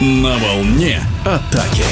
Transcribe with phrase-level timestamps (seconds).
[0.00, 1.82] На волне атаки.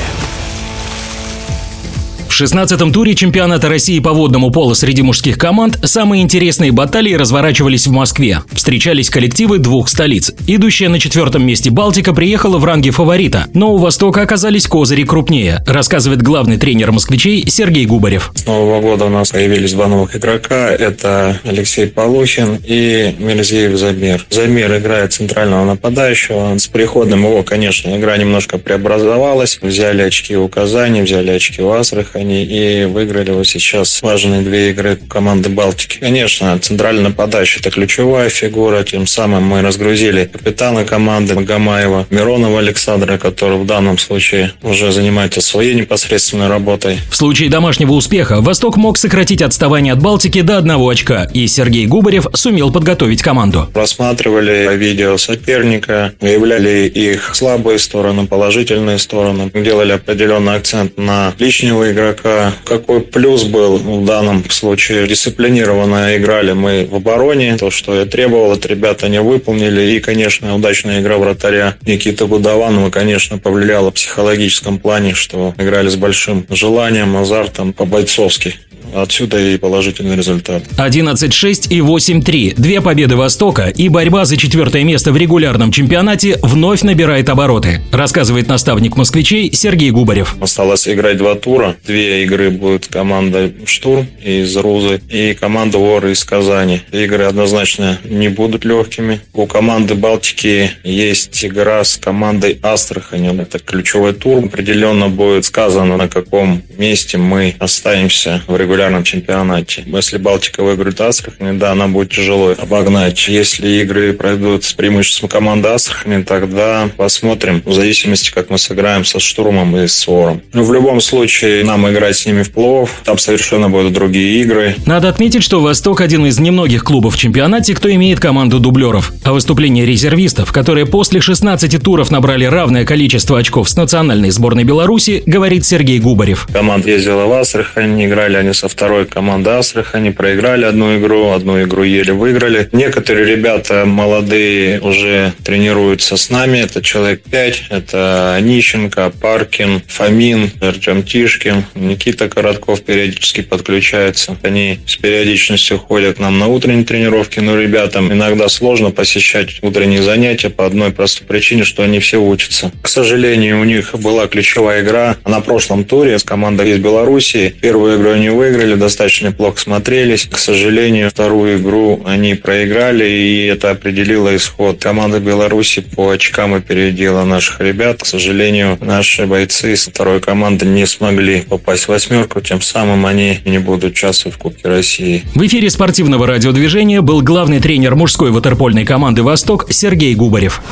[2.39, 7.93] 16-м туре чемпионата России по водному полу среди мужских команд самые интересные баталии разворачивались в
[7.93, 8.41] Москве.
[8.53, 10.35] Встречались коллективы двух столиц.
[10.47, 15.65] Идущая на четвертом месте Балтика приехала в ранге фаворита, но у Востока оказались козыри крупнее,
[15.67, 18.33] рассказывает главный тренер москвичей Сергей Губарев.
[18.35, 20.69] С Нового года у нас появились два новых игрока.
[20.69, 24.27] Это Алексей Полухин и Мельзеев Замир.
[24.29, 26.59] Замир играет центрального нападающего.
[26.59, 29.59] С приходом его, конечно, игра немножко преобразовалась.
[29.63, 34.71] Взяли очки у Казани, взяли очки у Астрахани Германии и выиграли вот сейчас важные две
[34.71, 35.99] игры команды Балтики.
[35.99, 43.19] Конечно, центральный нападающий– это ключевая фигура, тем самым мы разгрузили капитана команды Магомаева, Миронова Александра,
[43.19, 46.99] который в данном случае уже занимается своей непосредственной работой.
[47.11, 51.87] В случае домашнего успеха Восток мог сократить отставание от Балтики до одного очка, и Сергей
[51.87, 53.69] Губарев сумел подготовить команду.
[53.73, 62.16] Просматривали видео соперника, выявляли их слабые стороны, положительные стороны, делали определенный акцент на личного игрока,
[62.17, 62.53] игрока.
[62.65, 65.07] Какой плюс был в данном случае?
[65.07, 67.57] Дисциплинированно играли мы в обороне.
[67.57, 69.93] То, что я требовал от ребят, они выполнили.
[69.93, 75.97] И, конечно, удачная игра вратаря Никиты Гудованова, конечно, повлияла в психологическом плане, что играли с
[75.97, 78.57] большим желанием, азартом по-бойцовски.
[78.97, 80.63] Отсюда и положительный результат.
[80.79, 82.55] 11-6 и 8-3.
[82.57, 88.49] Две победы Востока и борьба за четвертое место в регулярном чемпионате вновь набирает обороты, рассказывает
[88.49, 90.37] наставник москвичей Сергей Губарев.
[90.41, 91.77] Осталось играть два тура.
[91.87, 96.81] Две игры будут команда «Штурм» из Рузы и команда «Воры» из Казани.
[96.91, 99.21] Игры однозначно не будут легкими.
[99.35, 103.27] У команды «Балтики» есть игра с командой «Астрахань».
[103.39, 104.47] Это ключевой тур.
[104.47, 109.85] Определенно будет сказано, на каком месте мы останемся в регулярном регулярном чемпионате.
[109.87, 113.29] Если Балтика выиграет Астрахань, да, она будет тяжело обогнать.
[113.29, 119.19] Если игры пройдут с преимуществом команды Астрахани, тогда посмотрим, в зависимости, как мы сыграем со
[119.19, 120.43] Штурмом и с Вором.
[120.53, 124.77] Но в любом случае, нам играть с ними в плов, там совершенно будут другие игры.
[124.87, 129.13] Надо отметить, что «Восток» один из немногих клубов в чемпионате, кто имеет команду дублеров.
[129.25, 135.23] А выступление резервистов, которые после 16 туров набрали равное количество очков с национальной сборной Беларуси,
[135.27, 136.47] говорит Сергей Губарев.
[136.53, 141.83] Команда ездила в Астрахань, играли они со второй команды Астрахани, проиграли одну игру, одну игру
[141.83, 142.69] еле выиграли.
[142.73, 151.05] Некоторые ребята молодые уже тренируются с нами, это человек пять, это Нищенко, Паркин, Фомин, Артем
[151.05, 154.37] Тишкин, Никита Коротков периодически подключается.
[154.43, 160.51] Они с периодичностью ходят нам на утренние тренировки, но ребятам иногда сложно посещать утренние занятия
[160.51, 162.71] по одной простой причине, что они все учатся.
[162.83, 167.55] К сожалению, у них была ключевая игра на прошлом туре с командой из Беларуси.
[167.63, 170.29] Первую игру они выиграли, выиграли, достаточно плохо смотрелись.
[170.31, 174.81] К сожалению, вторую игру они проиграли, и это определило исход.
[174.81, 178.03] Команда Беларуси по очкам опередила наших ребят.
[178.03, 183.41] К сожалению, наши бойцы с второй команды не смогли попасть в восьмерку, тем самым они
[183.45, 185.23] не будут участвовать в Кубке России.
[185.35, 190.63] В эфире спортивного радиодвижения был главный тренер мужской ватерпольной команды «Восток» Сергей Губарев.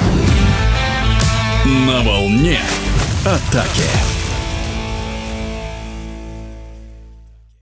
[1.64, 2.58] На волне
[3.24, 4.23] атаки.